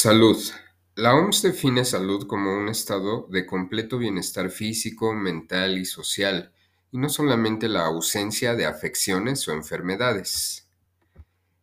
Salud. 0.00 0.40
La 0.94 1.16
OMS 1.16 1.42
define 1.42 1.84
salud 1.84 2.28
como 2.28 2.56
un 2.56 2.68
estado 2.68 3.26
de 3.32 3.44
completo 3.44 3.98
bienestar 3.98 4.48
físico, 4.48 5.12
mental 5.12 5.76
y 5.76 5.84
social, 5.84 6.52
y 6.92 6.98
no 6.98 7.08
solamente 7.08 7.68
la 7.68 7.86
ausencia 7.86 8.54
de 8.54 8.64
afecciones 8.64 9.48
o 9.48 9.52
enfermedades. 9.52 10.68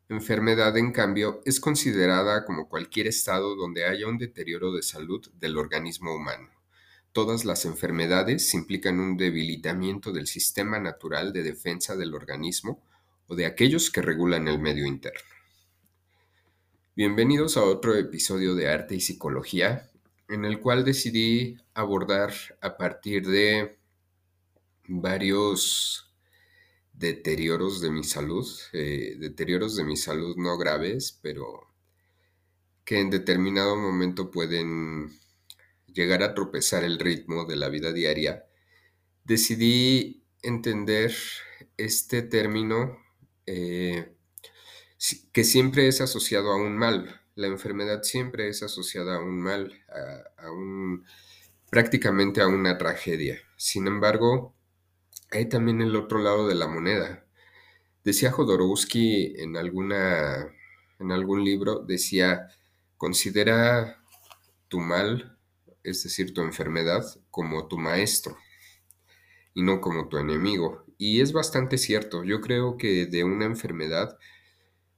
Enfermedad, 0.09 0.76
en 0.76 0.91
cambio, 0.91 1.40
es 1.45 1.62
considerada 1.62 2.44
como 2.44 2.68
cualquier 2.68 3.08
estado 3.08 3.55
donde 3.55 3.86
haya 3.86 4.05
un 4.05 4.18
deterioro 4.18 4.73
de 4.73 4.84
salud 4.84 5.26
del 5.40 5.58
organismo 5.58 6.13
humano. 6.13 6.49
Todas 7.13 7.45
las 7.45 7.63
enfermedades 7.63 8.54
implican 8.54 8.99
un 8.99 9.16
debilitamiento 9.16 10.12
del 10.12 10.27
sistema 10.27 10.77
natural 10.77 11.31
de 11.31 11.41
defensa 11.41 11.95
del 11.95 12.13
organismo 12.13 12.84
o 13.27 13.36
de 13.38 13.45
aquellos 13.45 13.90
que 13.90 14.02
regulan 14.02 14.49
el 14.49 14.59
medio 14.59 14.86
interno. 14.86 15.34
Bienvenidos 16.98 17.58
a 17.58 17.63
otro 17.66 17.94
episodio 17.98 18.55
de 18.55 18.70
Arte 18.70 18.95
y 18.95 19.02
Psicología, 19.02 19.91
en 20.30 20.45
el 20.45 20.62
cual 20.62 20.85
decidí 20.85 21.58
abordar 21.73 22.31
a 22.62 22.77
partir 22.77 23.27
de 23.27 23.77
varios 24.88 26.09
deterioros 26.94 27.81
de 27.81 27.91
mi 27.91 28.05
salud, 28.05 28.48
eh, 28.71 29.18
deterioros 29.20 29.76
de 29.76 29.84
mi 29.84 29.98
salud 29.98 30.38
no 30.38 30.58
graves, 30.58 31.20
pero 31.21 31.68
que 32.85 33.02
en 33.02 33.09
determinado 33.09 33.76
momento 33.76 34.32
pueden 34.32 35.09
llegar 35.88 36.23
a 36.23 36.34
tropezar 36.34 36.85
el 36.85 36.98
ritmo 36.98 37.43
de 37.43 37.57
la 37.57 37.68
vida 37.68 37.91
diaria, 37.91 38.46
decidí 39.26 40.23
entender 40.41 41.13
este 41.76 42.21
término 42.21 42.98
eh, 43.46 44.15
que 45.32 45.44
siempre 45.44 45.88
es 45.88 46.02
asociado 46.02 46.52
a 46.52 46.55
un 46.55 46.77
mal. 46.77 47.22
La 47.36 47.48
enfermedad 47.48 48.04
siempre 48.04 48.48
es 48.48 48.63
asociada 48.63 49.18
a 49.18 49.20
un 49.20 49.41
mal, 49.41 49.84
a, 50.38 50.52
un, 50.52 51.05
prácticamente 51.70 52.41
a 52.41 52.48
una 52.48 52.77
tragedia. 52.77 53.40
Sin 53.57 53.88
embargo, 53.88 54.55
hay 55.32 55.49
también 55.49 55.82
el 55.82 55.96
otro 55.96 56.20
lado 56.20 56.48
de 56.48 56.55
la 56.55 56.68
moneda. 56.68 57.26
Decía 58.04 58.32
Jodorowsky 58.32 59.35
en, 59.38 59.57
alguna, 59.57 60.54
en 60.99 61.12
algún 61.12 61.44
libro, 61.44 61.79
decía, 61.79 62.48
considera 62.98 64.01
tu 64.68 64.79
mal, 64.79 65.38
es 65.84 66.03
decir, 66.03 66.34
tu 66.34 66.41
enfermedad, 66.41 67.03
como 67.31 67.68
tu 67.68 67.78
maestro 67.78 68.38
y 69.53 69.63
no 69.63 69.81
como 69.81 70.07
tu 70.07 70.18
enemigo. 70.18 70.85
Y 70.97 71.22
es 71.22 71.34
bastante 71.34 71.78
cierto. 71.78 72.24
Yo 72.24 72.41
creo 72.41 72.78
que 72.78 73.07
de 73.07 73.24
una 73.24 73.46
enfermedad 73.46 74.18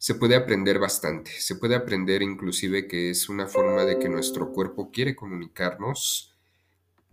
se 0.07 0.15
puede 0.15 0.37
aprender 0.37 0.79
bastante. 0.79 1.31
Se 1.31 1.55
puede 1.55 1.75
aprender 1.75 2.21
inclusive 2.21 2.87
que 2.87 3.09
es 3.09 3.27
una 3.27 3.45
forma 3.45 3.83
de 3.83 3.99
que 3.99 4.07
nuestro 4.07 4.53
cuerpo 4.53 4.89
quiere 4.89 5.17
comunicarnos 5.17 6.33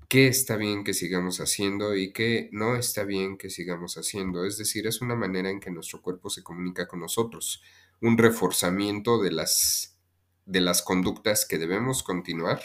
qué 0.09 0.29
está 0.29 0.55
bien 0.57 0.85
que 0.85 0.95
sigamos 0.95 1.41
haciendo 1.41 1.97
y 1.97 2.13
qué 2.13 2.49
no 2.53 2.77
está 2.77 3.03
bien 3.03 3.37
que 3.37 3.51
sigamos 3.51 3.97
haciendo. 3.97 4.45
Es 4.45 4.59
decir, 4.59 4.87
es 4.87 5.01
una 5.01 5.17
manera 5.17 5.51
en 5.51 5.59
que 5.59 5.73
nuestro 5.73 6.03
cuerpo 6.03 6.31
se 6.31 6.45
comunica 6.45 6.87
con 6.87 7.01
nosotros, 7.01 7.65
un 8.01 8.17
reforzamiento 8.17 9.21
de 9.21 9.33
las, 9.33 9.99
de 10.47 10.61
las 10.61 10.81
conductas 10.81 11.47
que 11.47 11.59
debemos 11.59 12.05
continuar 12.05 12.63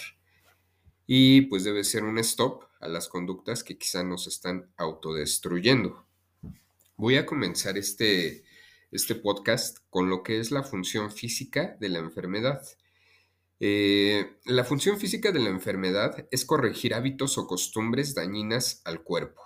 y 1.07 1.41
pues 1.47 1.63
debe 1.63 1.83
ser 1.83 2.03
un 2.03 2.19
stop 2.19 2.65
a 2.79 2.87
las 2.87 3.07
conductas 3.07 3.63
que 3.63 3.79
quizá 3.79 4.03
nos 4.03 4.27
están 4.27 4.69
autodestruyendo. 4.77 6.05
Voy 6.97 7.15
a 7.15 7.25
comenzar 7.25 7.79
este, 7.79 8.43
este 8.91 9.15
podcast 9.15 9.79
con 9.89 10.09
lo 10.09 10.23
que 10.23 10.39
es 10.39 10.51
la 10.51 10.63
función 10.63 11.11
física 11.11 11.77
de 11.79 11.89
la 11.89 11.99
enfermedad. 11.99 12.61
Eh, 13.59 14.37
la 14.45 14.63
función 14.63 14.97
física 14.97 15.31
de 15.31 15.39
la 15.39 15.49
enfermedad 15.49 16.27
es 16.31 16.45
corregir 16.45 16.93
hábitos 16.93 17.37
o 17.37 17.47
costumbres 17.47 18.15
dañinas 18.15 18.81
al 18.85 19.03
cuerpo. 19.03 19.41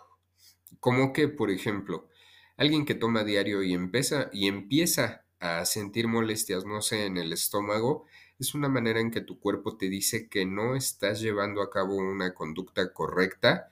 Como 0.79 1.13
que, 1.13 1.28
por 1.28 1.51
ejemplo, 1.51 2.09
alguien 2.57 2.85
que 2.85 2.95
toma 2.95 3.23
diario 3.23 3.63
y 3.63 3.73
empieza, 3.73 4.29
y 4.31 4.47
empieza 4.47 5.25
a 5.40 5.66
sentir 5.66 6.07
molestias, 6.07 6.66
no 6.66 6.81
sé, 6.81 7.06
en 7.06 7.17
el 7.17 7.34
estómago, 7.34 8.06
es 8.40 8.53
una 8.56 8.69
manera 8.69 9.00
en 9.00 9.12
que 9.12 9.22
tu 9.22 9.40
cuerpo 9.40 9.78
te 9.78 9.90
dice 9.90 10.29
que 10.29 10.46
no 10.46 10.75
estás 10.75 11.22
llevando 11.22 11.62
a 11.62 11.69
cabo 11.69 11.96
una 11.96 12.34
conducta 12.34 12.94
correcta 12.94 13.69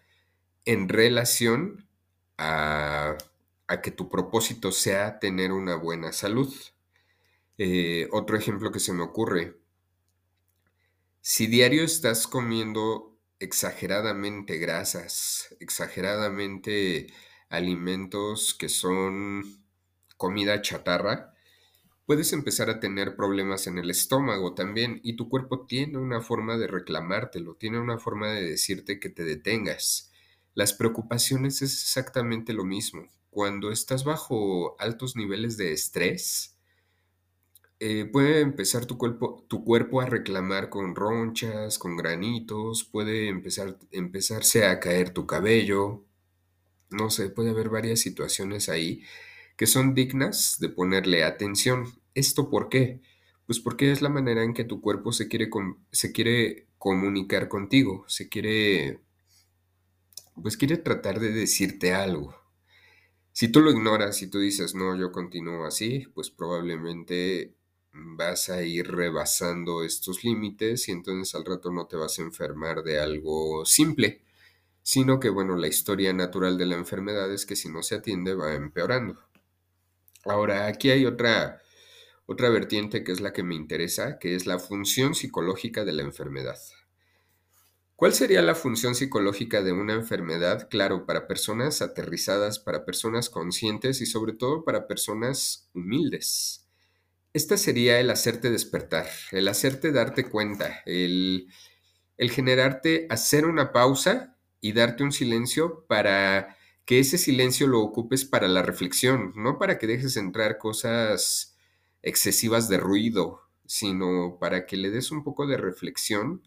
en 0.66 0.90
relación 0.90 1.88
a 2.38 3.18
a 3.72 3.82
que 3.82 3.92
tu 3.92 4.10
propósito 4.10 4.74
sea 4.74 5.18
tener 5.20 5.54
una 5.54 5.76
buena 5.76 6.12
salud. 6.12 6.54
Eh, 7.58 8.10
otro 8.12 8.38
ejemplo 8.38 8.70
que 8.70 8.82
se 8.82 8.92
me 8.92 9.02
ocurre, 9.02 9.62
si 11.22 11.48
diario 11.48 11.86
estás 11.86 12.28
comiendo 12.28 13.18
exageradamente 13.40 14.58
grasas, 14.58 15.56
exageradamente 15.62 17.08
alimentos 17.48 18.54
que 18.54 18.68
son 18.68 19.64
comida 20.18 20.62
chatarra, 20.62 21.34
puedes 22.06 22.34
empezar 22.34 22.70
a 22.70 22.82
tener 22.82 23.16
problemas 23.16 23.68
en 23.68 23.78
el 23.78 23.90
estómago 23.90 24.54
también 24.54 25.00
y 25.02 25.16
tu 25.16 25.30
cuerpo 25.30 25.66
tiene 25.66 25.98
una 25.98 26.20
forma 26.20 26.58
de 26.58 26.68
reclamártelo, 26.68 27.56
tiene 27.56 27.80
una 27.80 28.00
forma 28.00 28.32
de 28.32 28.50
decirte 28.50 29.00
que 29.00 29.10
te 29.10 29.24
detengas. 29.24 30.12
Las 30.56 30.74
preocupaciones 30.74 31.62
es 31.62 31.72
exactamente 31.72 32.52
lo 32.52 32.66
mismo 32.66 33.08
cuando 33.32 33.72
estás 33.72 34.04
bajo 34.04 34.76
altos 34.80 35.16
niveles 35.16 35.58
de 35.58 35.74
estrés, 35.74 36.58
eh, 37.80 38.06
puede 38.06 38.42
empezar 38.42 38.86
tu 38.86 38.98
cuerpo, 38.98 39.44
tu 39.50 39.64
cuerpo 39.64 40.02
a 40.02 40.06
reclamar 40.06 40.70
con 40.70 40.96
ronchas, 40.96 41.80
con 41.80 41.98
granitos, 41.98 42.84
puede 42.84 43.28
empezar, 43.28 43.78
empezarse 43.92 44.66
a 44.66 44.80
caer 44.80 45.10
tu 45.12 45.26
cabello, 45.26 46.06
no 46.92 47.10
sé, 47.10 47.30
puede 47.30 47.52
haber 47.52 47.70
varias 47.70 48.00
situaciones 48.02 48.70
ahí 48.70 49.04
que 49.58 49.68
son 49.68 49.96
dignas 49.96 50.58
de 50.60 50.70
ponerle 50.70 51.24
atención. 51.24 51.86
¿Esto 52.16 52.50
por 52.50 52.70
qué? 52.70 53.02
Pues 53.48 53.60
porque 53.60 53.92
es 53.92 54.02
la 54.02 54.10
manera 54.10 54.44
en 54.44 54.54
que 54.54 54.64
tu 54.66 54.82
cuerpo 54.82 55.14
se 55.14 55.28
quiere, 55.28 55.50
se 55.92 56.12
quiere 56.12 56.68
comunicar 56.80 57.48
contigo, 57.50 58.06
se 58.08 58.30
quiere, 58.30 59.02
pues 60.42 60.58
quiere 60.58 60.78
tratar 60.78 61.20
de 61.20 61.32
decirte 61.32 61.94
algo. 61.94 62.41
Si 63.34 63.50
tú 63.50 63.62
lo 63.62 63.72
ignoras 63.72 64.22
y 64.22 64.28
tú 64.28 64.40
dices, 64.40 64.76
no, 64.76 64.96
yo 64.98 65.12
continúo 65.12 65.66
así, 65.66 66.08
pues 66.14 66.30
probablemente 66.30 67.56
vas 67.94 68.50
a 68.50 68.62
ir 68.64 68.90
rebasando 68.92 69.84
estos 69.84 70.24
límites 70.24 70.88
y 70.88 70.92
entonces 70.92 71.36
al 71.36 71.46
rato 71.46 71.72
no 71.72 71.88
te 71.88 71.98
vas 71.98 72.20
a 72.20 72.22
enfermar 72.24 72.84
de 72.84 73.00
algo 73.00 73.66
simple, 73.66 74.22
sino 74.84 75.20
que, 75.20 75.30
bueno, 75.30 75.58
la 75.58 75.68
historia 75.68 76.14
natural 76.14 76.58
de 76.58 76.66
la 76.66 76.76
enfermedad 76.76 77.32
es 77.34 77.46
que 77.46 77.56
si 77.56 77.70
no 77.70 77.84
se 77.84 77.96
atiende 77.96 78.34
va 78.36 78.54
empeorando. 78.54 79.20
Ahora, 80.26 80.68
aquí 80.68 80.90
hay 80.90 81.06
otra, 81.06 81.62
otra 82.26 82.50
vertiente 82.50 83.04
que 83.04 83.12
es 83.12 83.22
la 83.22 83.34
que 83.34 83.44
me 83.44 83.56
interesa, 83.56 84.20
que 84.20 84.36
es 84.36 84.46
la 84.46 84.60
función 84.60 85.16
psicológica 85.16 85.86
de 85.86 85.94
la 85.94 86.04
enfermedad. 86.04 86.58
¿Cuál 88.02 88.16
sería 88.16 88.42
la 88.42 88.56
función 88.56 88.96
psicológica 88.96 89.62
de 89.62 89.74
una 89.74 89.94
enfermedad? 89.94 90.70
Claro, 90.72 91.06
para 91.06 91.28
personas 91.28 91.84
aterrizadas, 91.84 92.58
para 92.58 92.84
personas 92.84 93.30
conscientes 93.30 94.02
y 94.02 94.08
sobre 94.08 94.34
todo 94.34 94.66
para 94.66 94.88
personas 94.88 95.70
humildes. 95.76 96.66
Esta 97.32 97.58
sería 97.58 98.00
el 98.00 98.10
hacerte 98.10 98.50
despertar, 98.50 99.06
el 99.32 99.48
hacerte 99.48 99.92
darte 99.92 100.28
cuenta, 100.28 100.82
el, 100.88 101.46
el 102.18 102.32
generarte 102.32 103.06
hacer 103.12 103.46
una 103.46 103.72
pausa 103.72 104.36
y 104.62 104.72
darte 104.74 105.04
un 105.04 105.12
silencio 105.12 105.86
para 105.88 106.58
que 106.86 106.98
ese 106.98 107.20
silencio 107.20 107.68
lo 107.68 107.82
ocupes 107.82 108.26
para 108.26 108.48
la 108.48 108.64
reflexión, 108.64 109.32
no 109.36 109.60
para 109.60 109.78
que 109.78 109.86
dejes 109.86 110.18
entrar 110.18 110.58
cosas 110.58 111.56
excesivas 112.02 112.68
de 112.68 112.78
ruido, 112.78 113.42
sino 113.68 114.40
para 114.40 114.66
que 114.66 114.76
le 114.76 114.90
des 114.90 115.12
un 115.12 115.24
poco 115.24 115.46
de 115.46 115.58
reflexión 115.58 116.42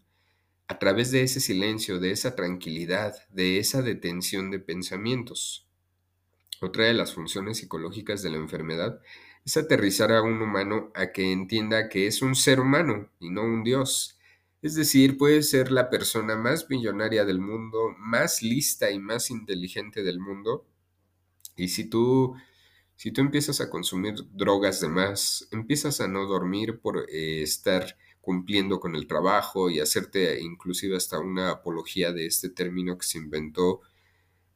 a 0.67 0.79
través 0.79 1.11
de 1.11 1.21
ese 1.21 1.39
silencio, 1.39 1.99
de 1.99 2.11
esa 2.11 2.35
tranquilidad, 2.35 3.15
de 3.29 3.59
esa 3.59 3.81
detención 3.81 4.49
de 4.51 4.59
pensamientos. 4.59 5.67
Otra 6.61 6.85
de 6.85 6.93
las 6.93 7.13
funciones 7.13 7.57
psicológicas 7.57 8.23
de 8.23 8.31
la 8.31 8.37
enfermedad 8.37 8.99
es 9.45 9.57
aterrizar 9.57 10.11
a 10.11 10.23
un 10.23 10.41
humano 10.41 10.91
a 10.95 11.11
que 11.11 11.31
entienda 11.31 11.89
que 11.89 12.07
es 12.07 12.21
un 12.21 12.35
ser 12.35 12.59
humano 12.59 13.11
y 13.19 13.29
no 13.29 13.43
un 13.43 13.63
dios. 13.63 14.17
Es 14.63 14.73
decir, 14.73 15.17
puede 15.17 15.43
ser 15.43 15.71
la 15.71 15.91
persona 15.91 16.35
más 16.35 16.67
millonaria 16.69 17.25
del 17.25 17.39
mundo, 17.39 17.93
más 17.99 18.41
lista 18.41 18.89
y 18.89 18.97
más 18.97 19.29
inteligente 19.29 20.01
del 20.01 20.19
mundo. 20.19 20.65
Y 21.55 21.67
si 21.67 21.87
tú, 21.87 22.35
si 22.95 23.11
tú 23.11 23.21
empiezas 23.21 23.61
a 23.61 23.69
consumir 23.69 24.15
drogas 24.33 24.81
de 24.81 24.87
más, 24.87 25.47
empiezas 25.51 26.01
a 26.01 26.07
no 26.07 26.25
dormir 26.25 26.79
por 26.79 27.05
eh, 27.11 27.43
estar 27.43 27.95
cumpliendo 28.25 28.79
con 28.79 28.95
el 28.95 29.07
trabajo 29.07 29.69
y 29.69 29.79
hacerte 29.79 30.41
inclusive 30.41 30.97
hasta 30.97 31.19
una 31.19 31.51
apología 31.51 32.11
de 32.11 32.25
este 32.25 32.49
término 32.49 32.97
que 32.97 33.05
se 33.05 33.19
inventó 33.19 33.81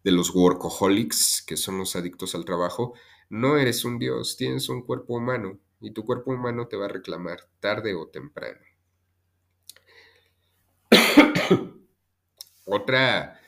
de 0.04 0.12
los 0.12 0.34
workaholics, 0.34 1.44
que 1.46 1.56
son 1.56 1.78
los 1.78 1.96
adictos 1.96 2.34
al 2.34 2.46
trabajo, 2.46 2.96
no 3.30 3.58
eres 3.58 3.86
un 3.86 4.00
dios, 4.00 4.38
tienes 4.38 4.68
un 4.70 4.82
cuerpo 4.82 5.14
humano 5.16 5.60
y 5.80 5.92
tu 5.92 6.04
cuerpo 6.04 6.32
humano 6.32 6.68
te 6.68 6.78
va 6.78 6.86
a 6.86 6.90
reclamar 6.90 7.48
tarde 7.60 7.94
o 7.94 8.08
temprano. 8.08 8.60
otra, 12.66 13.40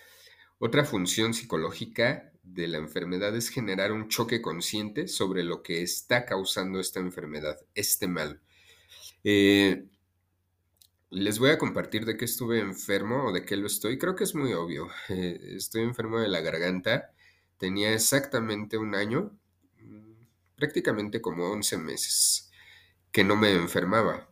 otra 0.59 0.85
función 0.85 1.33
psicológica 1.33 2.31
de 2.44 2.67
la 2.67 2.77
enfermedad 2.77 3.35
es 3.35 3.50
generar 3.50 3.91
un 3.91 4.07
choque 4.07 4.39
consciente 4.39 5.07
sobre 5.07 5.44
lo 5.44 5.63
que 5.63 5.81
está 5.81 6.25
causando 6.25 6.79
esta 6.79 7.00
enfermedad, 7.00 7.57
este 7.74 8.07
mal. 8.07 8.39
Eh, 9.24 9.85
les 11.12 11.40
voy 11.40 11.50
a 11.50 11.58
compartir 11.58 12.06
de 12.06 12.18
qué 12.18 12.25
estuve 12.25 12.60
enfermo 12.60 13.25
o 13.25 13.31
de 13.34 13.46
qué 13.46 13.58
lo 13.58 13.68
estoy. 13.68 13.98
Creo 13.98 14.16
que 14.16 14.24
es 14.24 14.34
muy 14.34 14.54
obvio. 14.54 14.90
Eh, 15.10 15.56
estoy 15.58 15.84
enfermo 15.84 16.19
de 16.19 16.30
la 16.30 16.42
garganta. 16.42 17.12
Tenía 17.58 17.94
exactamente 17.94 18.78
un 18.78 18.96
año, 18.96 19.38
mm, 19.80 20.13
prácticamente 20.56 21.22
como 21.22 21.52
11 21.52 21.78
meses, 21.78 22.50
que 23.12 23.24
no 23.24 23.36
me 23.36 23.52
enfermaba. 23.54 24.30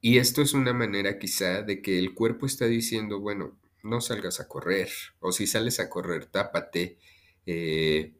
Y 0.00 0.18
esto 0.18 0.42
es 0.42 0.52
una 0.52 0.72
manera 0.72 1.18
quizá 1.18 1.62
de 1.62 1.80
que 1.80 1.98
el 1.98 2.12
cuerpo 2.14 2.46
está 2.46 2.66
diciendo, 2.66 3.20
bueno, 3.20 3.56
no 3.84 4.00
salgas 4.00 4.40
a 4.40 4.48
correr, 4.48 4.90
o 5.20 5.30
si 5.32 5.46
sales 5.46 5.78
a 5.78 5.88
correr, 5.88 6.26
tápate, 6.26 6.98
eh, 7.46 8.14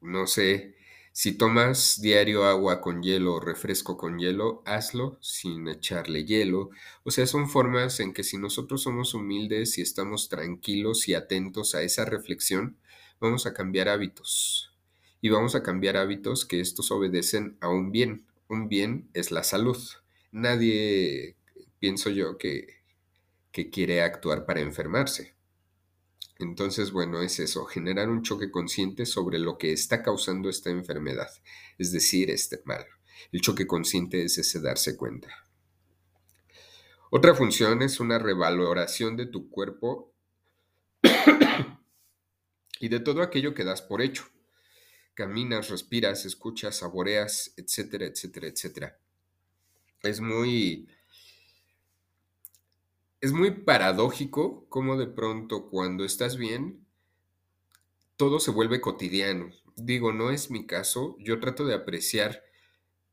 no 0.00 0.26
sé, 0.26 0.76
si 1.14 1.32
tomas 1.32 2.00
diario 2.00 2.44
agua 2.46 2.80
con 2.80 3.02
hielo 3.02 3.34
o 3.34 3.40
refresco 3.40 3.98
con 3.98 4.18
hielo, 4.18 4.62
hazlo 4.64 5.18
sin 5.20 5.68
echarle 5.68 6.24
hielo. 6.24 6.70
O 7.04 7.10
sea, 7.10 7.26
son 7.26 7.50
formas 7.50 8.00
en 8.00 8.14
que 8.14 8.24
si 8.24 8.38
nosotros 8.38 8.82
somos 8.82 9.12
humildes 9.12 9.76
y 9.76 9.82
estamos 9.82 10.30
tranquilos 10.30 11.08
y 11.08 11.14
atentos 11.14 11.74
a 11.74 11.82
esa 11.82 12.06
reflexión, 12.06 12.78
vamos 13.20 13.44
a 13.44 13.52
cambiar 13.52 13.90
hábitos. 13.90 14.72
Y 15.20 15.28
vamos 15.28 15.54
a 15.54 15.62
cambiar 15.62 15.98
hábitos 15.98 16.46
que 16.46 16.60
estos 16.60 16.90
obedecen 16.90 17.58
a 17.60 17.68
un 17.68 17.92
bien. 17.92 18.26
Un 18.48 18.68
bien 18.68 19.10
es 19.12 19.30
la 19.30 19.44
salud. 19.44 19.78
Nadie, 20.32 21.36
pienso 21.78 22.08
yo, 22.08 22.38
que, 22.38 22.80
que 23.52 23.68
quiere 23.68 24.02
actuar 24.02 24.46
para 24.46 24.60
enfermarse. 24.60 25.31
Entonces, 26.38 26.90
bueno, 26.90 27.22
es 27.22 27.38
eso, 27.38 27.64
generar 27.66 28.08
un 28.08 28.22
choque 28.22 28.50
consciente 28.50 29.06
sobre 29.06 29.38
lo 29.38 29.58
que 29.58 29.72
está 29.72 30.02
causando 30.02 30.48
esta 30.48 30.70
enfermedad, 30.70 31.30
es 31.78 31.92
decir, 31.92 32.30
este 32.30 32.60
mal. 32.64 32.84
El 33.30 33.40
choque 33.40 33.66
consciente 33.66 34.24
es 34.24 34.38
ese 34.38 34.60
darse 34.60 34.96
cuenta. 34.96 35.28
Otra 37.10 37.34
función 37.34 37.82
es 37.82 38.00
una 38.00 38.18
revaloración 38.18 39.16
de 39.16 39.26
tu 39.26 39.50
cuerpo 39.50 40.14
y 42.80 42.88
de 42.88 43.00
todo 43.00 43.22
aquello 43.22 43.54
que 43.54 43.64
das 43.64 43.82
por 43.82 44.00
hecho. 44.00 44.24
Caminas, 45.14 45.68
respiras, 45.68 46.24
escuchas, 46.24 46.78
saboreas, 46.78 47.52
etcétera, 47.56 48.06
etcétera, 48.06 48.46
etcétera. 48.46 48.98
Es 50.02 50.20
muy 50.20 50.88
es 53.22 53.32
muy 53.32 53.52
paradójico 53.52 54.66
cómo 54.68 54.98
de 54.98 55.06
pronto 55.06 55.70
cuando 55.70 56.04
estás 56.04 56.36
bien, 56.36 56.86
todo 58.16 58.40
se 58.40 58.50
vuelve 58.50 58.80
cotidiano. 58.80 59.50
Digo, 59.76 60.12
no 60.12 60.30
es 60.30 60.50
mi 60.50 60.66
caso, 60.66 61.16
yo 61.18 61.40
trato 61.40 61.64
de 61.66 61.74
apreciar 61.74 62.42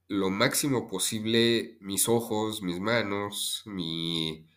lo 0.08 0.30
máximo 0.30 0.88
posible 0.88 1.78
mis 1.82 2.10
ojos, 2.10 2.62
mis 2.64 2.80
manos, 2.80 3.64
mi, 3.66 4.48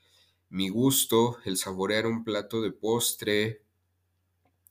mi 0.50 0.68
gusto, 0.70 1.38
el 1.44 1.56
saborear 1.58 2.06
un 2.06 2.24
plato 2.24 2.62
de 2.62 2.72
postre, 2.72 3.62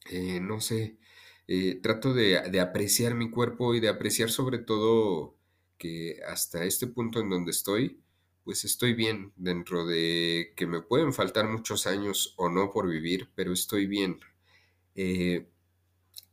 eh, 0.10 0.40
no 0.42 0.62
sé, 0.62 0.98
eh, 1.48 1.80
trato 1.82 2.14
de, 2.14 2.42
de 2.50 2.60
apreciar 2.60 3.16
mi 3.16 3.30
cuerpo 3.32 3.74
y 3.76 3.80
de 3.80 3.90
apreciar 3.90 4.30
sobre 4.30 4.60
todo 4.60 5.38
que 5.78 6.20
hasta 6.28 6.64
este 6.66 6.88
punto 6.88 7.20
en 7.20 7.30
donde 7.30 7.52
estoy, 7.52 8.02
pues 8.44 8.66
estoy 8.66 8.94
bien 8.94 9.34
dentro 9.36 9.86
de 9.86 10.54
que 10.56 10.68
me 10.68 10.82
pueden 10.82 11.14
faltar 11.14 11.48
muchos 11.48 11.88
años 11.88 12.34
o 12.38 12.50
no 12.50 12.72
por 12.72 12.90
vivir, 12.90 13.30
pero 13.36 13.54
estoy 13.54 13.88
bien. 13.88 14.20
Eh, 14.96 15.48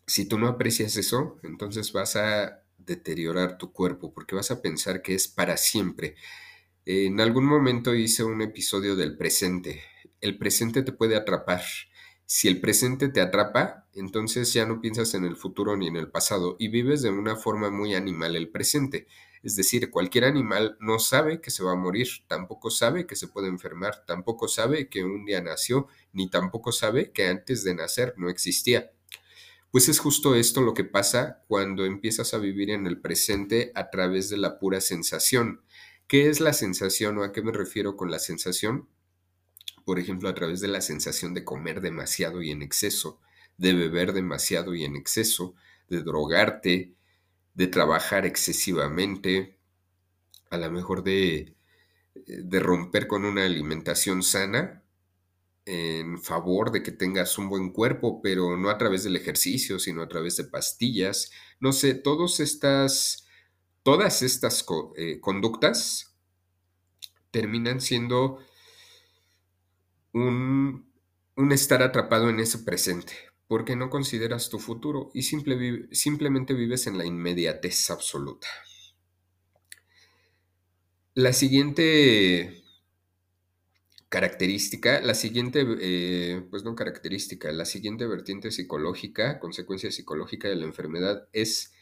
si 0.07 0.27
tú 0.27 0.39
no 0.39 0.49
aprecias 0.49 0.97
eso, 0.97 1.39
entonces 1.43 1.93
vas 1.93 2.17
a 2.17 2.63
deteriorar 2.79 3.59
tu 3.59 3.73
cuerpo 3.73 4.13
porque 4.13 4.35
vas 4.35 4.51
a 4.51 4.63
pensar 4.63 5.03
que 5.03 5.15
es 5.15 5.29
para 5.29 5.57
siempre. 5.57 6.17
En 6.87 7.21
algún 7.21 7.45
momento 7.47 7.95
hice 7.95 8.25
un 8.25 8.43
episodio 8.43 8.97
del 8.97 9.17
presente. 9.17 9.83
El 10.21 10.39
presente 10.39 10.83
te 10.83 10.93
puede 10.93 11.17
atrapar. 11.17 11.63
Si 12.27 12.49
el 12.49 12.61
presente 12.61 13.09
te 13.09 13.21
atrapa, 13.21 13.87
entonces 13.95 14.53
ya 14.53 14.67
no 14.67 14.81
piensas 14.81 15.15
en 15.15 15.25
el 15.25 15.37
futuro 15.37 15.77
ni 15.77 15.89
en 15.89 15.97
el 15.97 16.11
pasado 16.11 16.57
y 16.59 16.69
vives 16.69 17.03
de 17.03 17.11
una 17.11 17.37
forma 17.37 17.71
muy 17.71 17.95
animal 17.95 18.37
el 18.37 18.51
presente. 18.51 19.07
Es 19.43 19.57
decir, 19.57 19.91
cualquier 19.91 20.25
animal 20.25 20.77
no 20.81 20.99
sabe 20.99 21.41
que 21.41 21.51
se 21.51 21.63
va 21.63 21.73
a 21.73 21.77
morir, 21.77 22.09
tampoco 22.27 22.71
sabe 22.71 23.07
que 23.07 23.17
se 23.17 23.29
puede 23.29 23.49
enfermar, 23.49 24.05
tampoco 24.07 24.49
sabe 24.49 24.89
que 24.89 25.05
un 25.05 25.25
día 25.25 25.41
nació, 25.41 25.89
ni 26.13 26.29
tampoco 26.29 26.73
sabe 26.73 27.13
que 27.13 27.27
antes 27.27 27.65
de 27.65 27.75
nacer 27.75 28.15
no 28.17 28.29
existía. 28.29 28.91
Pues 29.71 29.89
es 29.89 29.99
justo 29.99 30.35
esto 30.35 30.63
lo 30.63 30.73
que 30.73 30.85
pasa 30.85 31.45
cuando 31.47 31.85
empiezas 31.85 32.33
a 32.33 32.39
vivir 32.39 32.71
en 32.71 32.87
el 32.87 33.01
presente 33.01 33.71
a 33.75 33.91
través 33.91 34.31
de 34.31 34.39
la 34.39 34.59
pura 34.59 34.81
sensación. 34.81 35.61
¿Qué 36.07 36.31
es 36.31 36.41
la 36.41 36.55
sensación 36.55 37.19
o 37.19 37.23
a 37.23 37.33
qué 37.33 37.43
me 37.43 37.53
refiero 37.53 37.97
con 37.97 38.11
la 38.11 38.19
sensación? 38.19 38.89
Por 39.85 39.99
ejemplo, 39.99 40.31
a 40.31 40.35
través 40.35 40.61
de 40.61 40.69
la 40.69 40.81
sensación 40.81 41.35
de 41.35 41.45
comer 41.45 41.83
demasiado 41.83 42.41
y 42.41 42.51
en 42.51 42.63
exceso, 42.63 43.21
de 43.59 43.75
beber 43.75 44.15
demasiado 44.15 44.75
y 44.75 44.85
en 44.85 44.97
exceso, 44.97 45.55
de 45.89 46.03
drogarte, 46.03 46.95
de 47.59 47.67
trabajar 47.67 48.25
excesivamente, 48.25 49.59
a 50.49 50.59
lo 50.59 50.71
mejor 50.71 51.03
de, 51.03 51.57
de 52.15 52.61
romper 52.61 53.09
con 53.09 53.25
una 53.25 53.45
alimentación 53.45 54.23
sana 54.23 54.85
en 55.67 56.23
favor 56.23 56.71
de 56.71 56.85
que 56.85 56.93
tengas 56.93 57.37
un 57.37 57.49
buen 57.49 57.73
cuerpo, 57.73 58.23
pero 58.23 58.57
no 58.57 58.71
a 58.71 58.79
través 58.79 59.03
del 59.03 59.17
ejercicio, 59.17 59.81
sino 59.81 60.03
a 60.03 60.09
través 60.09 60.37
de 60.37 60.45
pastillas. 60.45 61.33
No 61.59 61.73
sé, 61.73 61.95
todas 61.95 62.39
estas, 62.39 63.27
todas 63.83 64.23
estas 64.23 64.65
eh, 64.97 65.19
conductas 65.21 66.17
terminan 67.33 67.81
siendo 67.81 68.39
un, 70.13 70.93
un 71.35 71.53
estar 71.53 71.83
atrapado 71.83 72.31
en 72.31 72.39
ese 72.39 72.59
presente 72.59 73.28
porque 73.49 73.77
no 73.77 73.91
consideras 73.91 74.51
tu 74.51 74.59
futuro 74.59 75.11
y 75.15 75.23
simplemente 75.23 76.55
vives 76.55 76.87
en 76.87 76.99
la 76.99 77.07
inmediatez 77.07 77.91
absoluta. 77.91 78.47
La 81.15 81.33
siguiente 81.33 82.63
característica, 84.11 85.01
la 85.01 85.15
siguiente, 85.15 85.67
eh, 85.81 86.47
pues 86.51 86.63
no 86.63 86.75
característica, 86.75 87.51
la 87.53 87.65
siguiente 87.65 88.07
vertiente 88.07 88.51
psicológica, 88.51 89.41
consecuencia 89.41 89.91
psicológica 89.91 90.49
de 90.49 90.57
la 90.57 90.65
enfermedad 90.65 91.29
es 91.33 91.73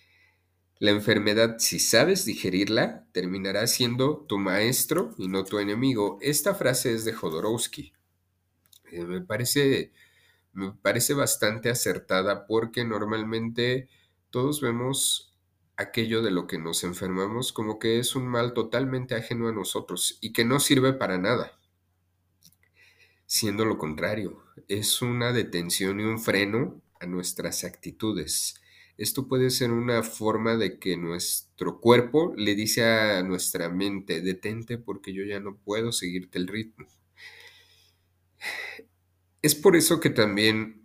la 0.78 0.90
enfermedad, 0.90 1.56
si 1.58 1.78
sabes 1.78 2.24
digerirla, 2.26 3.06
terminará 3.12 3.66
siendo 3.66 4.26
tu 4.28 4.38
maestro 4.38 5.14
y 5.16 5.28
no 5.28 5.44
tu 5.44 5.58
enemigo. 5.58 6.18
Esta 6.20 6.54
frase 6.54 6.92
es 6.94 7.04
de 7.04 7.12
Jodorowsky. 7.12 7.92
Eh, 8.92 9.04
me 9.04 9.22
parece 9.22 9.92
me 10.56 10.72
parece 10.72 11.12
bastante 11.12 11.68
acertada 11.68 12.46
porque 12.46 12.82
normalmente 12.82 13.90
todos 14.30 14.62
vemos 14.62 15.36
aquello 15.76 16.22
de 16.22 16.30
lo 16.30 16.46
que 16.46 16.58
nos 16.58 16.82
enfermamos 16.82 17.52
como 17.52 17.78
que 17.78 17.98
es 17.98 18.16
un 18.16 18.26
mal 18.26 18.54
totalmente 18.54 19.14
ajeno 19.14 19.48
a 19.48 19.52
nosotros 19.52 20.16
y 20.22 20.32
que 20.32 20.46
no 20.46 20.58
sirve 20.58 20.94
para 20.94 21.18
nada. 21.18 21.60
Siendo 23.26 23.66
lo 23.66 23.76
contrario, 23.76 24.42
es 24.66 25.02
una 25.02 25.34
detención 25.34 26.00
y 26.00 26.04
un 26.04 26.18
freno 26.18 26.80
a 27.00 27.06
nuestras 27.06 27.62
actitudes. 27.64 28.54
Esto 28.96 29.28
puede 29.28 29.50
ser 29.50 29.72
una 29.72 30.02
forma 30.02 30.56
de 30.56 30.78
que 30.78 30.96
nuestro 30.96 31.80
cuerpo 31.80 32.32
le 32.34 32.54
dice 32.54 32.82
a 32.82 33.22
nuestra 33.22 33.68
mente, 33.68 34.22
detente 34.22 34.78
porque 34.78 35.12
yo 35.12 35.22
ya 35.24 35.38
no 35.38 35.58
puedo 35.58 35.92
seguirte 35.92 36.38
el 36.38 36.48
ritmo. 36.48 36.86
Es 39.42 39.54
por 39.54 39.76
eso 39.76 40.00
que 40.00 40.10
también, 40.10 40.82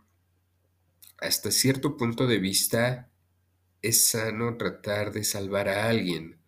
hasta 1.18 1.52
cierto 1.52 1.98
punto 1.98 2.28
de 2.28 2.40
vista, 2.40 3.10
es 3.82 4.06
sano 4.06 4.58
tratar 4.58 5.12
de 5.12 5.24
salvar 5.24 5.70
a 5.70 5.90
alguien, 5.90 6.40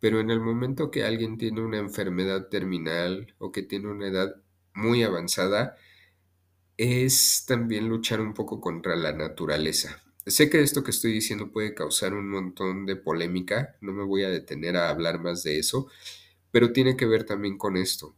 pero 0.00 0.20
en 0.20 0.30
el 0.30 0.40
momento 0.40 0.90
que 0.90 1.04
alguien 1.04 1.38
tiene 1.38 1.60
una 1.62 1.78
enfermedad 1.78 2.48
terminal 2.48 3.34
o 3.38 3.52
que 3.52 3.62
tiene 3.62 3.88
una 3.88 4.08
edad 4.08 4.36
muy 4.74 5.02
avanzada, 5.02 5.76
es 6.76 7.44
también 7.46 7.88
luchar 7.88 8.20
un 8.20 8.34
poco 8.34 8.60
contra 8.60 8.96
la 8.96 9.12
naturaleza. 9.12 10.02
Sé 10.26 10.50
que 10.50 10.62
esto 10.62 10.82
que 10.84 10.90
estoy 10.90 11.12
diciendo 11.12 11.52
puede 11.52 11.74
causar 11.74 12.14
un 12.14 12.28
montón 12.30 12.86
de 12.86 12.96
polémica, 12.96 13.76
no 13.80 13.92
me 13.92 14.04
voy 14.04 14.24
a 14.24 14.30
detener 14.30 14.76
a 14.76 14.88
hablar 14.88 15.20
más 15.20 15.42
de 15.42 15.58
eso, 15.58 15.88
pero 16.50 16.72
tiene 16.72 16.96
que 16.96 17.06
ver 17.06 17.24
también 17.24 17.58
con 17.58 17.76
esto, 17.76 18.14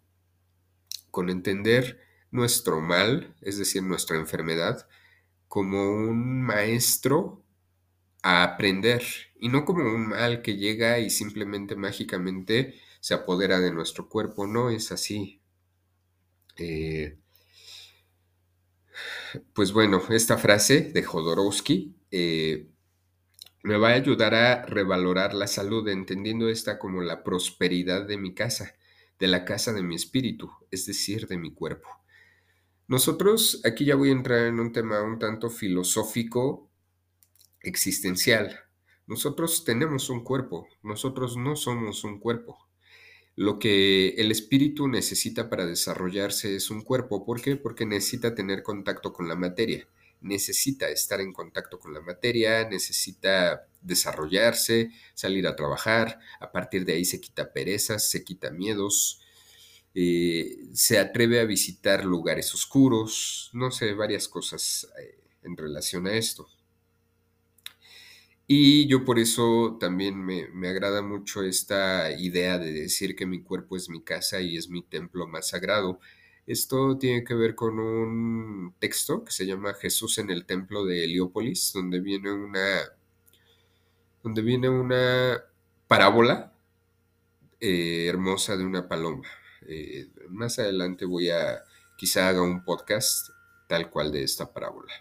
con 1.11 1.31
entender 1.31 2.04
nuestro 2.35 2.81
mal, 2.81 3.35
es 3.43 3.59
decir, 3.59 3.83
nuestra 3.83 4.17
enfermedad, 4.17 4.89
como 5.49 5.91
un 5.93 6.43
maestro 6.43 7.45
a 8.23 8.45
aprender 8.45 9.05
y 9.39 9.49
no 9.51 9.65
como 9.65 9.85
un 9.85 10.09
mal 10.09 10.43
que 10.43 10.57
llega 10.57 10.99
y 11.01 11.11
simplemente 11.11 11.77
mágicamente 11.77 12.75
se 13.01 13.15
apodera 13.15 13.61
de 13.61 13.73
nuestro 13.73 14.09
cuerpo. 14.09 14.47
No 14.47 14.71
es 14.71 14.93
así. 14.93 15.43
Eh, 16.57 17.19
pues 19.53 19.73
bueno, 19.73 20.03
esta 20.11 20.39
frase 20.39 20.81
de 20.93 21.03
Jodorowsky 21.03 21.95
eh, 22.11 22.69
me 23.63 23.77
va 23.79 23.91
a 23.91 23.95
ayudar 23.95 24.35
a 24.35 24.67
revalorar 24.67 25.35
la 25.35 25.47
salud, 25.47 25.89
entendiendo 25.89 26.49
esta 26.49 26.79
como 26.79 27.03
la 27.03 27.25
prosperidad 27.25 28.07
de 28.07 28.19
mi 28.19 28.35
casa, 28.35 28.75
de 29.19 29.29
la 29.29 29.45
casa 29.45 29.73
de 29.73 29.83
mi 29.83 29.95
espíritu, 29.97 30.51
es 30.71 30.87
decir, 30.87 31.27
de 31.29 31.39
mi 31.39 31.53
cuerpo. 31.53 31.89
Nosotros, 32.87 33.63
aquí 33.65 33.87
ya 33.87 33.97
voy 33.97 34.11
a 34.11 34.13
entrar 34.13 34.47
en 34.47 34.61
un 34.61 34.71
tema 34.73 35.03
un 35.03 35.19
tanto 35.19 35.49
filosófico, 35.49 36.71
existencial. 37.61 38.61
Nosotros 39.07 39.65
tenemos 39.65 40.11
un 40.11 40.23
cuerpo, 40.23 40.69
nosotros 40.83 41.37
no 41.37 41.57
somos 41.57 42.05
un 42.05 42.19
cuerpo. 42.19 42.59
Lo 43.37 43.59
que 43.59 44.11
el 44.11 44.31
espíritu 44.31 44.87
necesita 44.87 45.49
para 45.49 45.67
desarrollarse 45.67 46.55
es 46.55 46.71
un 46.71 46.83
cuerpo. 46.83 47.25
¿Por 47.25 47.41
qué? 47.41 47.57
Porque 47.57 47.87
necesita 47.87 48.35
tener 48.35 48.63
contacto 48.63 49.13
con 49.13 49.29
la 49.29 49.35
materia, 49.35 49.89
necesita 50.21 50.89
estar 50.91 51.21
en 51.21 51.33
contacto 51.33 51.79
con 51.79 51.95
la 51.95 52.01
materia, 52.01 52.69
necesita 52.69 53.67
desarrollarse, 53.81 54.91
salir 55.15 55.47
a 55.47 55.57
trabajar, 55.57 56.19
a 56.39 56.53
partir 56.53 56.85
de 56.85 56.93
ahí 56.93 57.05
se 57.05 57.21
quita 57.21 57.53
perezas, 57.53 58.09
se 58.09 58.25
quita 58.25 58.51
miedos, 58.51 59.24
eh, 59.95 60.69
se 60.73 60.99
atreve 60.99 61.41
a 61.41 61.45
visitar 61.45 62.05
lugares 62.05 62.53
oscuros, 62.55 63.51
no 63.53 63.71
sé, 63.71 63.95
varias 63.95 64.29
cosas 64.29 64.89
eh, 65.01 65.19
en 65.43 65.57
relación 65.57 66.07
a 66.07 66.15
esto. 66.15 66.49
Y 68.47 68.87
yo 68.89 69.05
por 69.05 69.19
eso 69.19 69.79
también 69.81 70.23
me, 70.23 70.69
agrada 70.69 71.01
mucho 71.01 71.43
esta 71.43 72.13
idea 72.13 72.59
de 72.59 72.73
decir 72.73 73.17
que 73.17 73.25
mi 73.27 73.43
cuerpo 73.43 73.77
es 73.77 73.89
mi 73.89 74.03
casa 74.03 74.41
y 74.41 74.57
es 74.57 74.69
mi 74.69 74.83
templo 74.83 75.27
más 75.27 75.49
sagrado. 75.49 75.99
Esto 76.47 76.99
tiene 76.99 77.25
que 77.25 77.35
ver 77.35 77.55
con 77.55 77.79
un 77.79 78.75
texto 78.79 79.25
que 79.25 79.33
se 79.33 79.47
llama 79.47 79.75
Jesús 79.75 80.19
en 80.19 80.31
el 80.31 80.45
templo 80.45 80.85
de 80.85 81.05
Heliópolis, 81.05 81.73
donde 81.73 82.01
viene 82.01 82.33
una, 82.33 82.81
donde 84.23 84.43
viene 84.43 84.69
una 84.69 85.43
parábola 85.89 86.53
eh, 87.61 88.07
hermosa 88.09 88.57
de 88.57 88.65
una 88.65 88.89
paloma. 88.89 89.27
Eh, 89.69 90.09
más 90.29 90.59
adelante 90.59 91.05
voy 91.05 91.31
a, 91.31 91.65
quizá 91.97 92.29
haga 92.29 92.43
un 92.43 92.65
podcast 92.65 93.31
tal 93.69 93.91
cual 93.91 94.13
de 94.13 94.23
esta 94.23 94.53
parábola. 94.53 94.93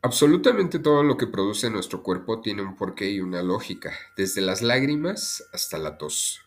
Absolutamente 0.00 0.78
todo 0.78 1.02
lo 1.02 1.16
que 1.16 1.26
produce 1.26 1.70
nuestro 1.70 2.02
cuerpo 2.02 2.40
tiene 2.40 2.62
un 2.62 2.76
porqué 2.76 3.10
y 3.10 3.20
una 3.20 3.42
lógica, 3.42 3.92
desde 4.16 4.40
las 4.40 4.62
lágrimas 4.62 5.44
hasta 5.52 5.76
la 5.76 5.98
tos. 5.98 6.40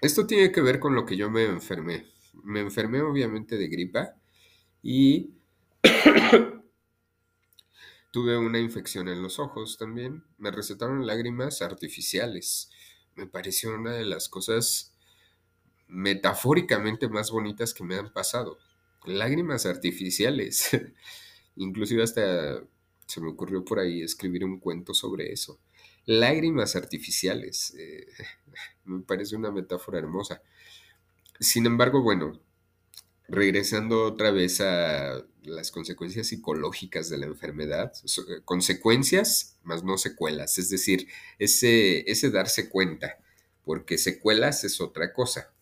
Esto 0.00 0.26
tiene 0.26 0.50
que 0.50 0.60
ver 0.60 0.80
con 0.80 0.94
lo 0.94 1.06
que 1.06 1.16
yo 1.16 1.30
me 1.30 1.44
enfermé. 1.44 2.06
Me 2.42 2.60
enfermé 2.60 3.00
obviamente 3.02 3.56
de 3.56 3.68
gripa 3.68 4.14
y 4.82 5.30
tuve 8.12 8.36
una 8.36 8.58
infección 8.58 9.08
en 9.08 9.22
los 9.22 9.38
ojos 9.38 9.78
también. 9.78 10.24
Me 10.36 10.50
recetaron 10.50 11.06
lágrimas 11.06 11.62
artificiales. 11.62 12.70
Me 13.16 13.26
pareció 13.26 13.74
una 13.74 13.92
de 13.92 14.04
las 14.04 14.28
cosas 14.28 14.92
metafóricamente 15.88 17.08
más 17.08 17.30
bonitas 17.30 17.74
que 17.74 17.84
me 17.84 17.96
han 17.96 18.12
pasado. 18.12 18.58
Lágrimas 19.04 19.66
artificiales. 19.66 20.70
Inclusive 21.56 22.02
hasta 22.02 22.62
se 23.06 23.20
me 23.20 23.28
ocurrió 23.28 23.64
por 23.64 23.78
ahí 23.78 24.02
escribir 24.02 24.44
un 24.44 24.58
cuento 24.58 24.94
sobre 24.94 25.32
eso. 25.32 25.58
Lágrimas 26.04 26.76
artificiales. 26.76 27.74
Eh, 27.78 28.06
me 28.84 29.00
parece 29.00 29.36
una 29.36 29.50
metáfora 29.50 29.98
hermosa. 29.98 30.42
Sin 31.40 31.66
embargo, 31.66 32.02
bueno, 32.02 32.40
regresando 33.28 34.04
otra 34.04 34.30
vez 34.30 34.60
a 34.60 35.24
las 35.42 35.70
consecuencias 35.70 36.28
psicológicas 36.28 37.08
de 37.08 37.18
la 37.18 37.26
enfermedad, 37.26 37.92
eh, 38.04 38.40
consecuencias 38.44 39.58
más 39.62 39.84
no 39.84 39.98
secuelas, 39.98 40.58
es 40.58 40.70
decir, 40.70 41.08
ese, 41.38 42.10
ese 42.10 42.30
darse 42.30 42.68
cuenta, 42.68 43.18
porque 43.64 43.98
secuelas 43.98 44.64
es 44.64 44.80
otra 44.80 45.12
cosa. 45.12 45.52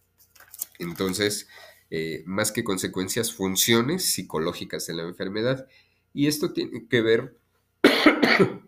Entonces, 0.78 1.48
eh, 1.90 2.22
más 2.26 2.50
que 2.50 2.64
consecuencias, 2.64 3.32
funciones 3.32 4.04
psicológicas 4.04 4.86
de 4.86 4.94
la 4.94 5.02
enfermedad. 5.02 5.68
Y 6.12 6.26
esto 6.26 6.52
tiene 6.52 6.88
que 6.88 7.00
ver 7.02 7.38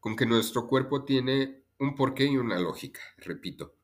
con 0.00 0.16
que 0.16 0.26
nuestro 0.26 0.66
cuerpo 0.66 1.04
tiene 1.04 1.62
un 1.78 1.94
porqué 1.94 2.24
y 2.24 2.36
una 2.36 2.58
lógica, 2.58 3.00
repito. 3.18 3.74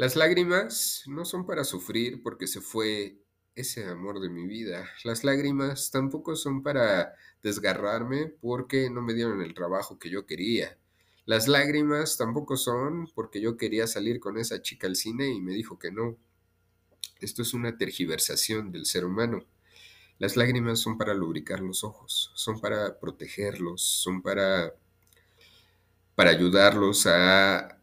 Las 0.00 0.16
lágrimas 0.16 1.02
no 1.08 1.26
son 1.26 1.44
para 1.44 1.62
sufrir 1.62 2.22
porque 2.22 2.46
se 2.46 2.62
fue 2.62 3.18
ese 3.54 3.84
amor 3.84 4.18
de 4.20 4.30
mi 4.30 4.46
vida. 4.46 4.88
Las 5.04 5.24
lágrimas 5.24 5.90
tampoco 5.90 6.36
son 6.36 6.62
para 6.62 7.12
desgarrarme 7.42 8.28
porque 8.40 8.88
no 8.88 9.02
me 9.02 9.12
dieron 9.12 9.42
el 9.42 9.52
trabajo 9.52 9.98
que 9.98 10.08
yo 10.08 10.24
quería. 10.24 10.78
Las 11.26 11.48
lágrimas 11.48 12.16
tampoco 12.16 12.56
son 12.56 13.08
porque 13.14 13.42
yo 13.42 13.58
quería 13.58 13.86
salir 13.86 14.20
con 14.20 14.38
esa 14.38 14.62
chica 14.62 14.86
al 14.86 14.96
cine 14.96 15.34
y 15.34 15.42
me 15.42 15.52
dijo 15.52 15.78
que 15.78 15.92
no. 15.92 16.16
Esto 17.20 17.42
es 17.42 17.52
una 17.52 17.76
tergiversación 17.76 18.72
del 18.72 18.86
ser 18.86 19.04
humano. 19.04 19.44
Las 20.18 20.34
lágrimas 20.34 20.78
son 20.78 20.96
para 20.96 21.12
lubricar 21.12 21.60
los 21.60 21.84
ojos, 21.84 22.32
son 22.36 22.58
para 22.58 22.98
protegerlos, 22.98 23.82
son 23.82 24.22
para, 24.22 24.72
para 26.14 26.30
ayudarlos 26.30 27.06
a 27.06 27.76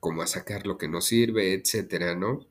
como 0.00 0.22
a 0.22 0.26
sacar 0.26 0.66
lo 0.66 0.78
que 0.78 0.88
no 0.88 1.00
sirve, 1.00 1.54
etcétera, 1.54 2.14
¿no? 2.14 2.46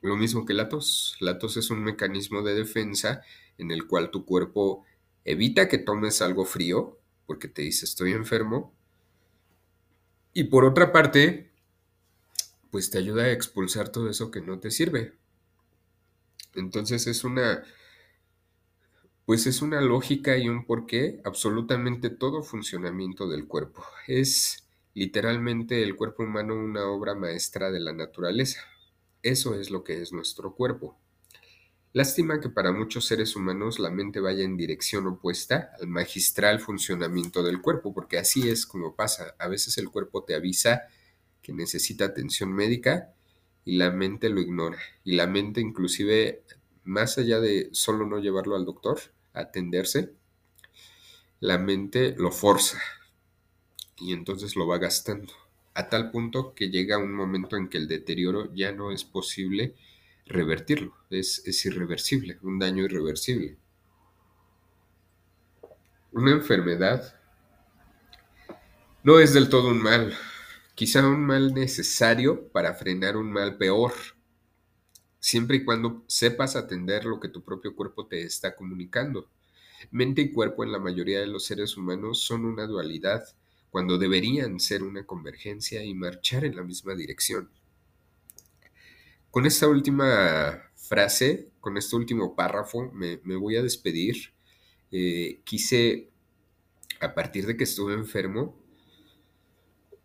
Lo 0.00 0.16
mismo 0.16 0.44
que 0.44 0.54
la 0.54 0.68
tos. 0.68 1.16
La 1.20 1.38
tos 1.38 1.56
es 1.56 1.70
un 1.70 1.82
mecanismo 1.82 2.42
de 2.42 2.54
defensa 2.54 3.22
en 3.58 3.70
el 3.70 3.86
cual 3.86 4.10
tu 4.10 4.24
cuerpo 4.24 4.84
evita 5.24 5.68
que 5.68 5.78
tomes 5.78 6.22
algo 6.22 6.44
frío, 6.44 6.98
porque 7.26 7.48
te 7.48 7.62
dice 7.62 7.84
estoy 7.84 8.12
enfermo. 8.12 8.74
Y 10.32 10.44
por 10.44 10.64
otra 10.64 10.92
parte, 10.92 11.52
pues 12.70 12.90
te 12.90 12.98
ayuda 12.98 13.22
a 13.24 13.32
expulsar 13.32 13.88
todo 13.88 14.10
eso 14.10 14.30
que 14.30 14.40
no 14.40 14.58
te 14.58 14.70
sirve. 14.70 15.14
Entonces 16.54 17.06
es 17.06 17.24
una 17.24 17.64
pues 19.24 19.46
es 19.46 19.62
una 19.62 19.80
lógica 19.80 20.36
y 20.36 20.48
un 20.48 20.66
porqué 20.66 21.20
absolutamente 21.24 22.10
todo 22.10 22.42
funcionamiento 22.42 23.28
del 23.28 23.46
cuerpo. 23.46 23.84
Es 24.06 24.63
literalmente 24.94 25.82
el 25.82 25.96
cuerpo 25.96 26.22
humano 26.22 26.54
una 26.54 26.86
obra 26.86 27.14
maestra 27.14 27.70
de 27.70 27.80
la 27.80 27.92
naturaleza. 27.92 28.60
Eso 29.22 29.58
es 29.58 29.70
lo 29.70 29.82
que 29.82 30.00
es 30.00 30.12
nuestro 30.12 30.54
cuerpo. 30.54 30.98
Lástima 31.92 32.40
que 32.40 32.48
para 32.48 32.72
muchos 32.72 33.06
seres 33.06 33.36
humanos 33.36 33.78
la 33.78 33.90
mente 33.90 34.20
vaya 34.20 34.44
en 34.44 34.56
dirección 34.56 35.06
opuesta 35.06 35.70
al 35.80 35.86
magistral 35.88 36.60
funcionamiento 36.60 37.42
del 37.42 37.60
cuerpo, 37.60 37.94
porque 37.94 38.18
así 38.18 38.48
es 38.48 38.66
como 38.66 38.96
pasa. 38.96 39.34
A 39.38 39.48
veces 39.48 39.78
el 39.78 39.90
cuerpo 39.90 40.24
te 40.24 40.34
avisa 40.34 40.82
que 41.42 41.52
necesita 41.52 42.06
atención 42.06 42.52
médica 42.52 43.12
y 43.64 43.76
la 43.76 43.90
mente 43.90 44.28
lo 44.28 44.40
ignora. 44.40 44.78
Y 45.04 45.14
la 45.14 45.26
mente 45.26 45.60
inclusive, 45.60 46.42
más 46.82 47.16
allá 47.18 47.40
de 47.40 47.68
solo 47.72 48.06
no 48.06 48.18
llevarlo 48.18 48.56
al 48.56 48.64
doctor, 48.64 48.98
atenderse, 49.32 50.14
la 51.38 51.58
mente 51.58 52.14
lo 52.16 52.32
forza 52.32 52.80
y 53.98 54.12
entonces 54.12 54.56
lo 54.56 54.66
va 54.66 54.78
gastando, 54.78 55.32
a 55.74 55.88
tal 55.88 56.10
punto 56.10 56.54
que 56.54 56.70
llega 56.70 56.98
un 56.98 57.14
momento 57.14 57.56
en 57.56 57.68
que 57.68 57.78
el 57.78 57.88
deterioro 57.88 58.52
ya 58.54 58.72
no 58.72 58.92
es 58.92 59.04
posible 59.04 59.74
revertirlo, 60.26 60.94
es, 61.10 61.64
irreversible, 61.66 62.38
un 62.42 62.58
daño 62.58 62.84
irreversible. 62.84 63.56
Una 66.12 66.32
enfermedad 66.32 67.20
no 69.02 69.18
es 69.18 69.34
del 69.34 69.48
todo 69.48 69.68
un 69.68 69.82
mal, 69.82 70.16
quizá 70.74 71.06
un 71.06 71.26
mal 71.26 71.52
necesario 71.52 72.48
para 72.48 72.74
frenar 72.74 73.16
un 73.16 73.30
mal 73.30 73.56
peor 73.56 73.92
siempre 75.24 75.56
y 75.56 75.64
cuando 75.64 76.04
sepas 76.06 76.54
atender 76.54 77.06
lo 77.06 77.18
que 77.18 77.30
tu 77.30 77.42
propio 77.42 77.74
cuerpo 77.74 78.06
te 78.06 78.22
está 78.24 78.54
comunicando. 78.54 79.30
Mente 79.90 80.20
y 80.20 80.30
cuerpo 80.30 80.64
en 80.64 80.70
la 80.70 80.78
mayoría 80.78 81.20
de 81.20 81.26
los 81.26 81.46
seres 81.46 81.78
humanos 81.78 82.20
son 82.20 82.44
una 82.44 82.66
dualidad, 82.66 83.24
cuando 83.74 83.98
deberían 83.98 84.60
ser 84.60 84.84
una 84.84 85.04
convergencia 85.04 85.82
y 85.82 85.94
marchar 85.94 86.44
en 86.44 86.54
la 86.54 86.62
misma 86.62 86.94
dirección. 86.94 87.50
Con 89.32 89.46
esta 89.46 89.66
última 89.66 90.70
frase, 90.76 91.50
con 91.58 91.76
este 91.76 91.96
último 91.96 92.36
párrafo, 92.36 92.92
me, 92.92 93.16
voy 93.16 93.56
a 93.56 93.64
despedir. 93.64 94.32
Eh, 94.92 95.40
quise, 95.42 96.08
a 97.00 97.16
partir 97.16 97.46
de 97.46 97.56
que 97.56 97.64
estuve 97.64 97.94
enfermo, 97.94 98.56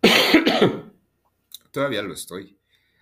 todavía 1.71 2.01
lo 2.01 2.15
estoy, 2.15 2.57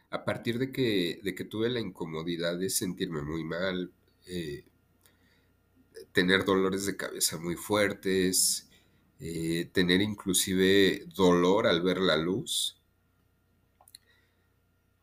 a 0.10 0.26
partir 0.26 0.60
de 0.60 0.74
que, 0.74 1.22
de 1.24 1.34
que 1.34 1.46
tuve 1.46 1.70
la 1.70 1.80
incomodidad 1.80 2.60
de 2.60 2.70
sentirme 2.70 3.22
muy 3.22 3.46
mal, 3.46 3.94
eh, 4.26 4.66
tener 6.12 6.44
dolores 6.44 6.86
de 6.86 6.98
cabeza 6.98 7.38
muy 7.38 7.56
fuertes, 7.56 8.67
eh, 9.20 9.70
tener 9.74 10.02
inclusive 10.02 11.06
dolor 11.16 11.68
al 11.68 11.82
ver 11.82 12.00
la 12.00 12.18
luz, 12.18 12.78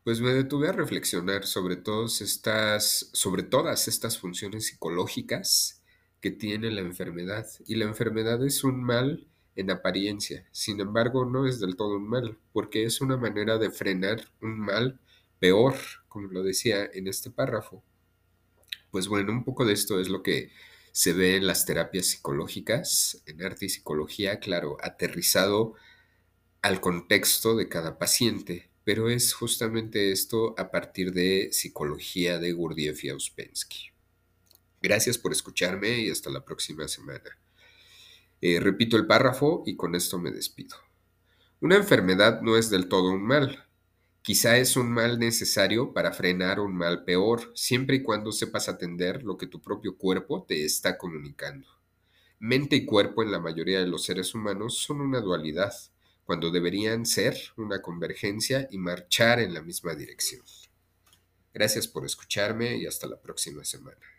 Pues 0.03 0.21
me 0.21 0.33
detuve 0.33 0.69
a 0.69 0.71
reflexionar 0.71 1.45
sobre 1.47 1.75
todas 1.77 2.21
estas, 2.21 3.09
sobre 3.11 3.41
todas 3.41 3.87
estas 3.87 4.19
funciones 4.19 4.67
psicológicas 4.67 5.81
que 6.21 6.29
tiene 6.29 6.69
la 6.69 6.81
enfermedad. 6.81 7.47
Y 7.65 7.75
la 7.75 7.85
enfermedad 7.85 8.45
es 8.45 8.63
un 8.63 8.83
mal 8.83 9.27
en 9.55 9.71
apariencia. 9.71 10.47
Sin 10.51 10.79
embargo, 10.79 11.25
no 11.25 11.47
es 11.47 11.59
del 11.59 11.75
todo 11.75 11.97
un 11.97 12.07
mal, 12.07 12.37
porque 12.53 12.83
es 12.83 13.01
una 13.01 13.17
manera 13.17 13.57
de 13.57 13.71
frenar 13.71 14.31
un 14.41 14.59
mal 14.59 14.99
peor, 15.39 15.75
como 16.07 16.27
lo 16.27 16.43
decía 16.43 16.85
en 16.85 17.07
este 17.07 17.31
párrafo. 17.31 17.83
Pues 18.91 19.07
bueno, 19.07 19.31
un 19.31 19.43
poco 19.43 19.65
de 19.65 19.73
esto 19.73 19.99
es 19.99 20.09
lo 20.09 20.23
que 20.23 20.51
se 20.95 21.11
ve 21.11 21.35
en 21.35 21.45
las 21.45 21.65
terapias 21.65 22.05
psicológicas, 22.05 23.21
en 23.25 23.43
arte 23.43 23.65
y 23.65 23.69
psicología, 23.69 24.39
claro, 24.39 24.77
aterrizado 24.81 25.73
al 26.61 26.79
contexto 26.79 27.57
de 27.57 27.67
cada 27.67 27.97
paciente, 27.97 28.69
pero 28.85 29.09
es 29.09 29.33
justamente 29.33 30.13
esto 30.13 30.55
a 30.57 30.71
partir 30.71 31.11
de 31.11 31.49
psicología 31.51 32.39
de 32.39 32.53
Gurdjieff 32.53 33.03
y 33.03 33.09
Auspensky. 33.09 33.89
Gracias 34.81 35.17
por 35.17 35.33
escucharme 35.33 35.99
y 35.99 36.09
hasta 36.09 36.29
la 36.29 36.45
próxima 36.45 36.87
semana. 36.87 37.37
Eh, 38.39 38.61
repito 38.61 38.95
el 38.95 39.05
párrafo 39.05 39.63
y 39.65 39.75
con 39.75 39.95
esto 39.95 40.17
me 40.17 40.31
despido. 40.31 40.77
Una 41.59 41.75
enfermedad 41.75 42.39
no 42.39 42.55
es 42.55 42.69
del 42.69 42.87
todo 42.87 43.09
un 43.09 43.23
mal. 43.23 43.65
Quizá 44.25 44.57
es 44.57 44.75
un 44.75 44.91
mal 44.91 45.19
necesario 45.19 45.93
para 45.93 46.11
frenar 46.11 46.59
un 46.59 46.75
mal 46.75 47.03
peor, 47.03 47.51
siempre 47.53 47.97
y 47.97 48.01
cuando 48.01 48.31
sepas 48.31 48.67
atender 48.67 49.21
lo 49.21 49.37
que 49.37 49.45
tu 49.45 49.61
propio 49.61 49.99
cuerpo 49.99 50.43
te 50.47 50.65
está 50.65 50.97
comunicando. 50.97 51.67
Mente 52.39 52.75
y 52.75 52.85
cuerpo 52.85 53.21
en 53.21 53.31
la 53.31 53.39
mayoría 53.39 53.79
de 53.79 53.85
los 53.85 54.03
seres 54.03 54.33
humanos 54.33 54.79
son 54.79 55.01
una 55.01 55.21
dualidad, 55.21 55.75
cuando 56.23 56.49
deberían 56.49 57.05
ser 57.05 57.37
una 57.55 57.83
convergencia 57.83 58.67
y 58.71 58.79
marchar 58.79 59.39
en 59.39 59.53
la 59.53 59.61
misma 59.61 59.93
dirección. 59.93 60.41
Gracias 61.53 61.87
por 61.87 62.03
escucharme 62.03 62.77
y 62.77 62.87
hasta 62.87 63.05
la 63.05 63.21
próxima 63.21 63.63
semana. 63.63 64.14